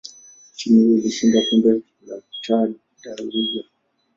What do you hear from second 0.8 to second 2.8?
hiyo ilishinda kombe la Taa